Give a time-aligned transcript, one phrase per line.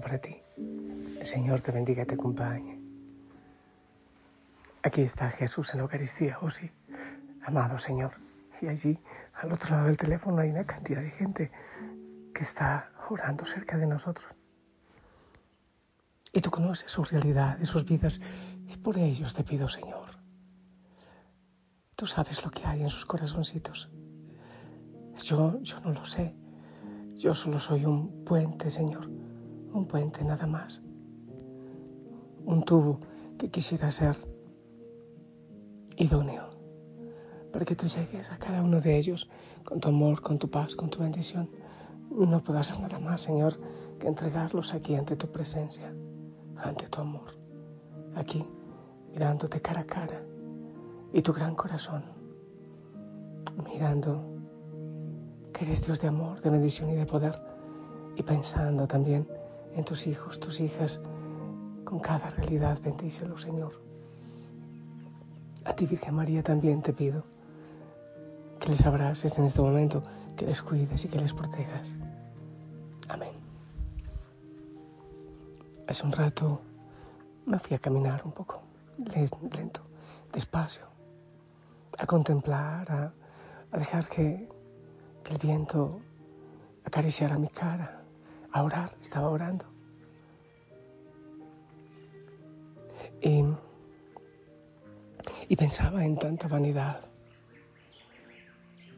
[0.00, 0.36] Para ti.
[0.56, 2.80] El Señor te bendiga y te acompañe.
[4.82, 6.70] Aquí está Jesús en la Eucaristía, oh sí.
[7.42, 8.12] Amado Señor.
[8.60, 8.98] Y allí,
[9.34, 11.50] al otro lado del teléfono, hay una cantidad de gente
[12.34, 14.28] que está orando cerca de nosotros.
[16.32, 18.20] Y tú conoces su realidad, sus vidas,
[18.68, 20.10] y por ellos te pido, Señor.
[21.96, 23.90] Tú sabes lo que hay en sus corazoncitos.
[25.22, 26.34] Yo, yo no lo sé.
[27.14, 29.08] Yo solo soy un puente, Señor,
[29.76, 30.82] un puente nada más.
[32.44, 33.00] Un tubo
[33.38, 34.16] que quisiera ser
[35.96, 36.44] idóneo
[37.52, 39.28] para que tú llegues a cada uno de ellos
[39.64, 41.50] con tu amor, con tu paz, con tu bendición.
[42.10, 43.58] No puedo hacer nada más, Señor,
[43.98, 45.92] que entregarlos aquí ante tu presencia,
[46.56, 47.36] ante tu amor,
[48.14, 48.44] aquí,
[49.10, 50.22] mirándote cara a cara
[51.12, 52.02] y tu gran corazón,
[53.64, 54.22] mirando
[55.52, 57.40] que eres Dios de amor, de bendición y de poder,
[58.16, 59.26] y pensando también
[59.76, 61.00] en tus hijos, tus hijas,
[61.84, 63.80] con cada realidad, bendícelo, Señor.
[65.64, 67.24] A ti, Virgen María, también te pido
[68.58, 70.02] que les abraces en este momento,
[70.34, 71.94] que les cuides y que les protejas.
[73.08, 73.32] Amén.
[75.86, 76.62] Hace un rato
[77.44, 78.62] me fui a caminar un poco,
[78.96, 79.82] lento,
[80.32, 80.86] despacio,
[81.98, 83.12] a contemplar, a,
[83.78, 84.48] dejar que
[85.30, 86.00] el viento
[86.84, 88.05] acariciara mi cara,
[88.62, 89.64] orar, estaba orando.
[93.20, 93.44] Y,
[95.48, 97.00] y pensaba en tanta vanidad,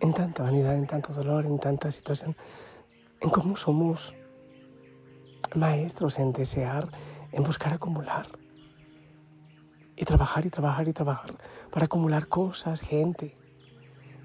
[0.00, 2.36] en tanta vanidad, en tanto dolor, en tanta situación,
[3.20, 4.14] en cómo somos
[5.54, 6.88] maestros en desear,
[7.32, 8.26] en buscar acumular.
[9.96, 11.36] Y trabajar y trabajar y trabajar
[11.70, 13.36] para acumular cosas, gente.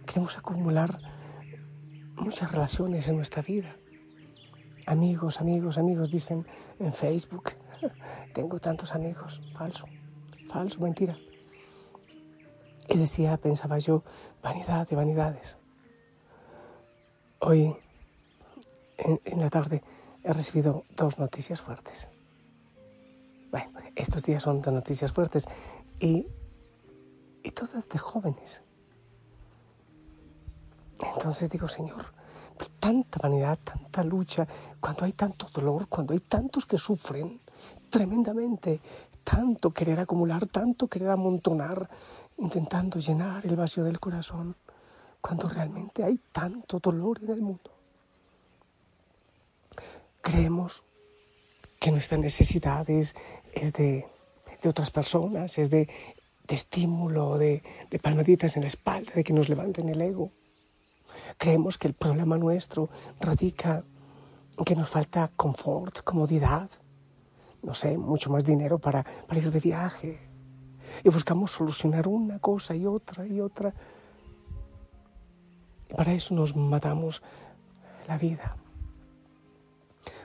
[0.05, 0.99] Queremos acumular
[2.15, 3.75] muchas relaciones en nuestra vida.
[4.87, 6.47] Amigos, amigos, amigos, dicen
[6.79, 7.51] en Facebook,
[8.33, 9.41] tengo tantos amigos.
[9.51, 9.85] Falso,
[10.47, 11.17] falso, mentira.
[12.87, 14.03] Y decía, pensaba yo,
[14.41, 15.57] vanidad de vanidades.
[17.39, 17.75] Hoy,
[18.97, 19.83] en, la tarde,
[20.23, 22.07] he recibido dos noticias fuertes.
[23.51, 25.49] Bueno, estos días son dos noticias fuertes
[25.99, 26.27] y,
[27.43, 28.61] y todas de jóvenes.
[31.13, 32.16] Entonces digo, Señor,
[32.79, 34.47] tanta vanidad, tanta lucha,
[34.79, 37.39] cuando hay tanto dolor, cuando hay tantos que sufren
[37.89, 38.79] tremendamente,
[39.23, 41.89] tanto querer acumular, tanto querer amontonar,
[42.37, 44.55] intentando llenar el vacío del corazón,
[45.21, 47.71] cuando realmente hay tanto dolor en el mundo.
[50.21, 50.83] Creemos
[51.79, 53.15] que nuestra necesidad es,
[53.73, 54.05] de,
[54.65, 55.89] otras personas, es de,
[56.47, 60.31] estímulo, de, de palmaditas en la espalda, de que nos levanten el ego.
[61.37, 63.83] Creemos que el problema nuestro radica
[64.57, 66.69] en que nos falta confort, comodidad,
[67.63, 70.19] no sé, mucho más dinero para, para ir de viaje.
[71.03, 73.73] Y buscamos solucionar una cosa y otra y otra.
[75.89, 77.21] Y para eso nos matamos
[78.07, 78.55] la vida.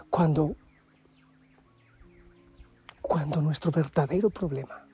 [0.08, 0.56] Cuando,
[3.00, 4.86] cuando nuestro verdadero problema,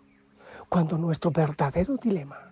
[0.68, 2.47] cuando nuestro verdadero dilema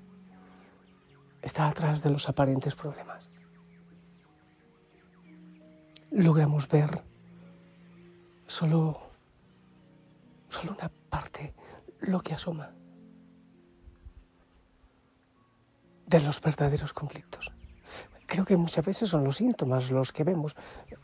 [1.47, 3.31] está atrás de los aparentes problemas
[6.17, 7.03] logramos ver
[8.47, 8.99] solo,
[10.49, 11.55] solo una parte,
[12.01, 12.73] lo que asoma
[16.07, 17.53] de los verdaderos conflictos.
[18.27, 20.57] Creo que muchas veces son los síntomas los que vemos,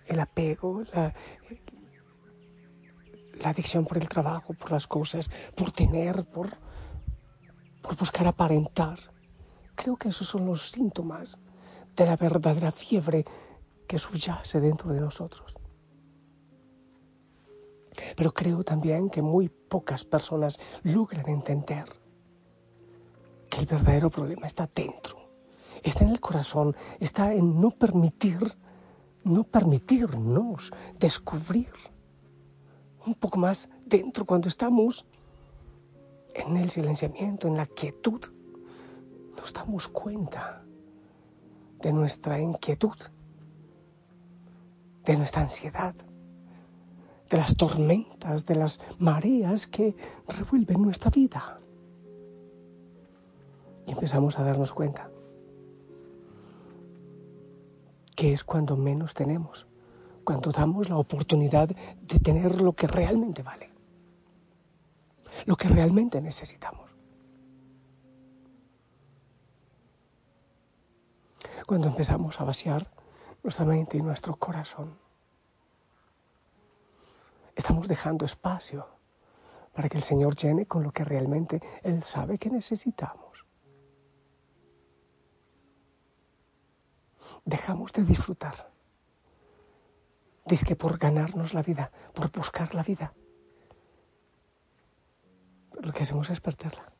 [0.06, 1.12] el apego, la,
[3.44, 6.48] adicción por el trabajo, por las cosas, por tener, por,
[7.82, 9.11] por buscar aparentar.
[9.82, 11.38] Creo que esos son los síntomas
[11.96, 13.24] de la verdadera fiebre
[13.88, 15.56] que subyace dentro de nosotros.
[18.14, 21.86] Pero creo también que muy pocas personas logran entender
[23.50, 25.22] que el verdadero problema está dentro
[25.82, 28.54] está en el corazón, está en no permitir,
[29.24, 30.70] no permitirnos
[31.00, 31.72] descubrir
[33.04, 35.06] un poco más dentro cuando estamos
[36.34, 38.20] en el silenciamiento, en la quietud.
[39.42, 40.62] Nos damos cuenta
[41.80, 42.96] de nuestra inquietud,
[45.04, 45.96] de nuestra ansiedad,
[47.28, 49.96] de las tormentas, de las mareas que
[50.28, 51.58] revuelven nuestra vida.
[53.84, 55.10] Y empezamos a darnos cuenta
[58.14, 59.66] que es cuando menos tenemos,
[60.22, 63.70] cuando damos la oportunidad de tener lo que realmente vale,
[65.46, 66.91] lo que realmente necesitamos.
[71.66, 72.90] Cuando empezamos a vaciar
[73.42, 74.98] nuestra mente y nuestro corazón,
[77.54, 78.86] estamos dejando espacio
[79.72, 83.32] para que el Señor llene con lo que realmente Él sabe que necesitamos.
[87.44, 88.70] dejamos de disfrutar.
[90.44, 93.14] Dice que por ganarnos la vida, por buscar la vida,
[95.80, 96.92] lo que hacemos es perderla.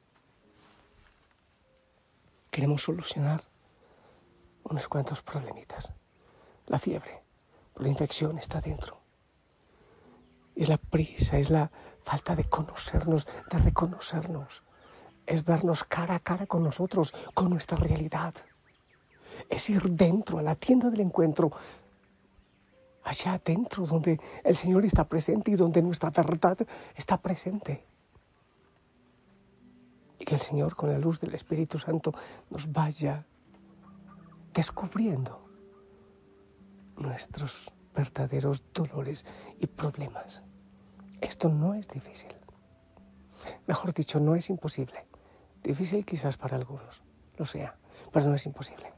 [2.51, 3.43] Queremos solucionar
[4.73, 5.93] unos cuantos problemitas.
[6.67, 7.23] La fiebre,
[7.77, 9.01] la infección está dentro.
[10.55, 11.71] Es la prisa, es la
[12.03, 14.63] falta de conocernos, de reconocernos.
[15.25, 18.35] Es vernos cara a cara con nosotros, con nuestra realidad
[19.49, 21.51] es ir dentro, a la tienda del encuentro,
[23.05, 26.59] allá adentro donde el Señor está presente y donde nuestra verdad
[26.97, 27.85] está presente.
[30.19, 32.15] Y que el Señor con la luz del Espíritu Santo
[32.51, 33.25] nos vaya
[34.53, 35.45] descubriendo
[36.97, 39.25] nuestros verdaderos dolores
[39.59, 40.43] y problemas.
[41.21, 42.35] Esto no es difícil.
[43.67, 45.07] Mejor dicho, no es imposible.
[45.63, 47.03] Difícil quizás para algunos,
[47.39, 47.77] lo sea,
[48.13, 48.93] pero no es imposible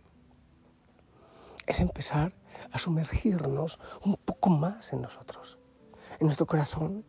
[1.66, 2.32] es empezar
[2.72, 5.58] a sumergirnos un poco más en nosotros,
[6.18, 7.04] en nuestro corazón.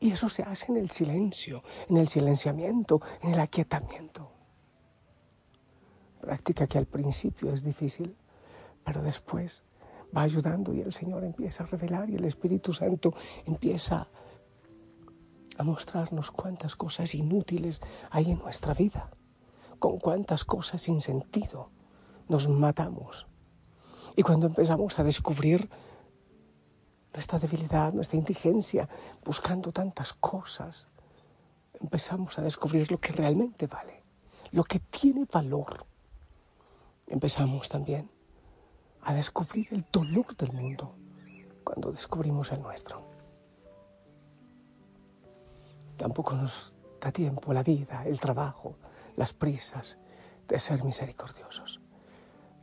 [0.00, 4.32] Y eso se hace en el silencio, en el silenciamiento, en el aquietamiento.
[6.24, 8.16] Práctica que al principio es difícil,
[8.82, 9.62] pero después
[10.16, 13.12] va ayudando y el Señor empieza a revelar y el Espíritu Santo
[13.44, 14.08] empieza
[15.58, 19.10] a mostrarnos cuántas cosas inútiles hay en nuestra vida,
[19.78, 21.70] con cuántas cosas sin sentido
[22.28, 23.26] nos matamos
[24.16, 25.68] y cuando empezamos a descubrir
[27.12, 28.88] nuestra debilidad, nuestra indigencia,
[29.24, 30.88] buscando tantas cosas,
[31.80, 34.02] empezamos a descubrir lo que realmente vale,
[34.52, 35.84] lo que tiene valor.
[37.08, 38.10] Empezamos también
[39.02, 40.96] a descubrir el dolor del mundo
[41.62, 43.02] cuando descubrimos el nuestro.
[45.96, 48.76] Tampoco nos da tiempo la vida, el trabajo,
[49.16, 49.98] las prisas
[50.48, 51.80] de ser misericordiosos,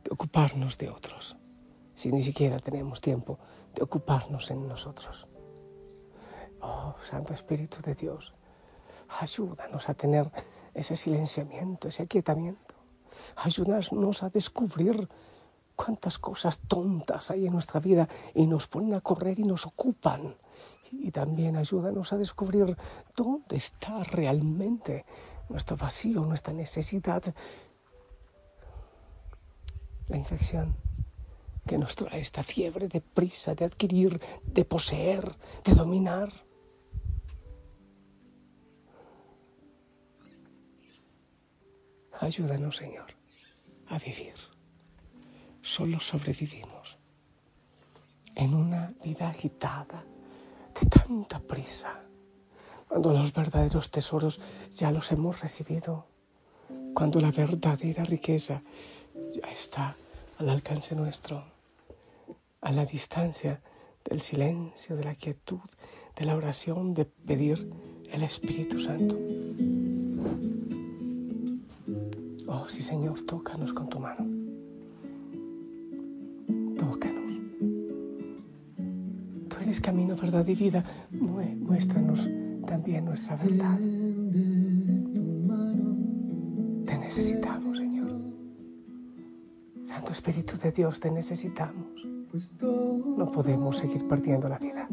[0.04, 1.36] de ocuparnos de otros
[1.94, 3.38] si ni siquiera tenemos tiempo
[3.74, 5.28] de ocuparnos en nosotros.
[6.60, 8.34] Oh, Santo Espíritu de Dios,
[9.20, 10.30] ayúdanos a tener
[10.74, 12.71] ese silenciamiento, ese aquietamiento.
[13.36, 15.08] Ayúdanos a descubrir
[15.76, 20.36] cuántas cosas tontas hay en nuestra vida y nos ponen a correr y nos ocupan.
[20.90, 22.76] Y también ayúdanos a descubrir
[23.16, 25.04] dónde está realmente
[25.48, 27.22] nuestro vacío, nuestra necesidad,
[30.08, 30.76] la infección
[31.66, 36.32] que nos trae esta fiebre de prisa, de adquirir, de poseer, de dominar.
[42.22, 43.16] Ayúdanos, Señor,
[43.88, 44.34] a vivir.
[45.60, 46.96] Solo sobrevivimos
[48.36, 50.04] en una vida agitada
[50.72, 52.04] de tanta prisa,
[52.86, 56.06] cuando los verdaderos tesoros ya los hemos recibido,
[56.94, 58.62] cuando la verdadera riqueza
[59.32, 59.96] ya está
[60.38, 61.44] al alcance nuestro
[62.60, 63.60] a la distancia
[64.08, 65.58] del silencio, de la quietud,
[66.14, 67.68] de la oración, de pedir
[68.12, 69.18] el Espíritu Santo.
[72.54, 74.26] Oh, sí Señor, tócanos con tu mano.
[76.76, 77.40] Tócanos.
[79.48, 80.84] Tú eres camino, verdad y vida.
[81.12, 82.28] Muéstranos
[82.66, 83.78] también nuestra verdad.
[86.84, 88.20] Te necesitamos, Señor.
[89.86, 92.06] Santo Espíritu de Dios, te necesitamos.
[93.16, 94.86] No podemos seguir perdiendo la vida.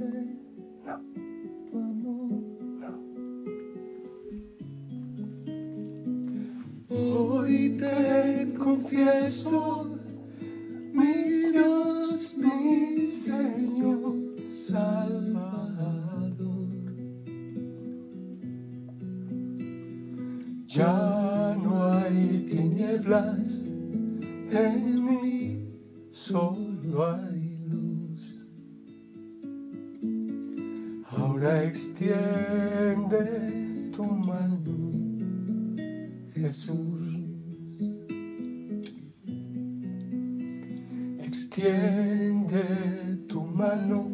[7.50, 9.98] Hoy te confieso,
[10.94, 14.14] mi Dios, mi Señor,
[14.62, 16.38] Salvador.
[20.68, 23.64] Ya no hay tinieblas
[25.02, 25.74] mí
[26.12, 28.46] solo hay luz.
[31.08, 33.24] Ahora extiende
[33.96, 34.94] tu mano,
[36.36, 37.19] Jesús.
[41.60, 42.64] Extiende
[43.28, 44.14] tu mano,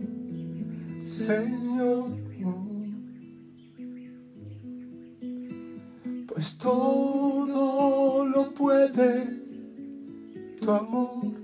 [1.00, 2.10] Señor.
[6.28, 9.28] Pues todo lo puede
[10.60, 11.36] tu amor.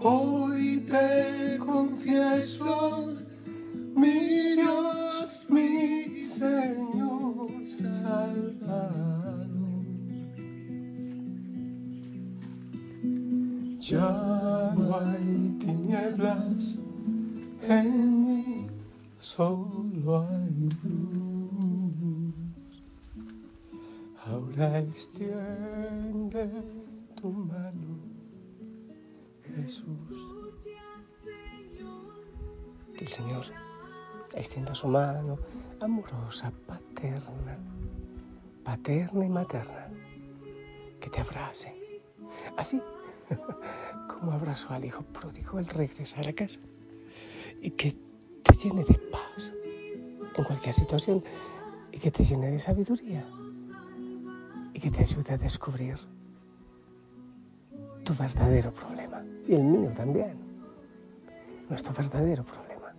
[0.00, 3.14] Hoy te confieso,
[3.94, 6.91] mi Dios, mi Señor
[14.92, 16.76] No hay tinieblas
[17.62, 18.66] en mí,
[19.18, 22.34] solo hay luz.
[24.26, 26.46] Ahora extiende
[27.18, 28.00] tu mano,
[29.56, 29.86] Jesús.
[32.94, 33.46] Que el Señor
[34.34, 35.38] extienda su mano
[35.80, 37.56] amorosa, paterna,
[38.62, 39.88] paterna y materna,
[41.00, 41.74] que te abrace.
[42.58, 42.78] Así
[44.08, 46.60] como abrazó al hijo pródigo al regresar a casa.
[47.60, 47.94] Y que
[48.42, 49.52] te llene de paz
[50.36, 51.22] en cualquier situación
[51.90, 53.24] y que te llene de sabiduría
[54.74, 55.96] y que te ayude a descubrir
[58.04, 60.36] tu verdadero problema y el mío también,
[61.68, 62.94] nuestro verdadero problema,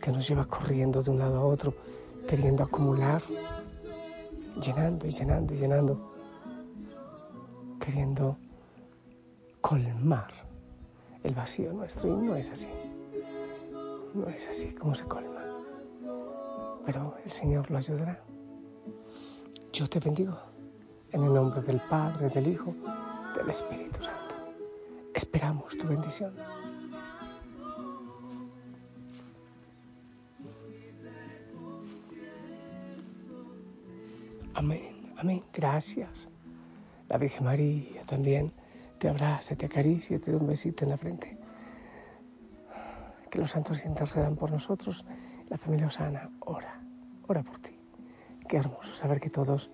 [0.00, 1.74] que nos lleva corriendo de un lado a otro,
[2.28, 3.22] queriendo acumular,
[4.60, 6.12] llenando y llenando y llenando,
[7.80, 8.38] queriendo
[9.64, 10.30] colmar
[11.22, 12.68] el vacío nuestro y no es así,
[14.12, 15.42] no es así como se colma,
[16.84, 18.22] pero el Señor lo ayudará.
[19.72, 20.38] Yo te bendigo
[21.12, 22.74] en el nombre del Padre, del Hijo,
[23.34, 24.34] del Espíritu Santo.
[25.14, 26.34] Esperamos tu bendición.
[34.52, 35.42] Amén, amén.
[35.54, 36.28] Gracias.
[37.08, 38.52] La Virgen María también
[39.04, 41.36] te abraza, te acaricia, te da un besito en la frente.
[43.30, 45.04] Que los santos intercedan por nosotros.
[45.50, 46.80] La familia Osana ora,
[47.26, 47.78] ora por ti.
[48.48, 49.70] Qué hermoso saber que todos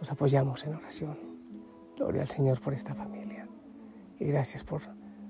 [0.00, 1.16] nos apoyamos en oración.
[1.96, 3.46] Gloria al Señor por esta familia
[4.18, 4.82] y gracias por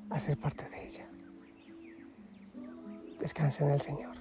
[0.09, 1.07] hacer parte de ella.
[3.21, 4.17] Descansa en el Señor.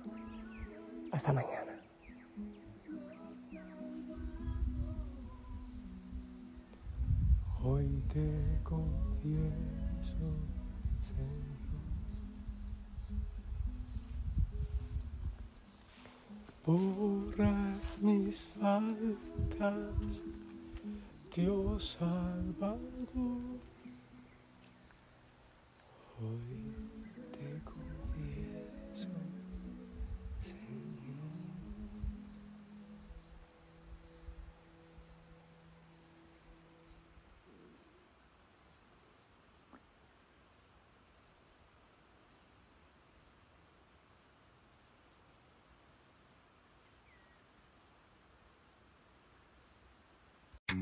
[1.14, 1.61] Hasta mañana.
[7.64, 10.34] Hoy te confieso,
[11.14, 11.30] Señor,
[16.66, 20.24] borra mis faltas,
[21.36, 22.80] Dios Salvador.
[26.20, 27.01] Hoy